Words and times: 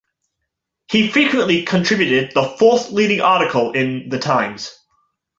He 0.91 1.11
frequently 1.11 1.61
contributed 1.61 2.31
the 2.33 2.55
fourth 2.57 2.89
leading 2.89 3.21
article 3.21 3.73
in 3.73 4.09
"The 4.09 4.17
Times". 4.17 4.75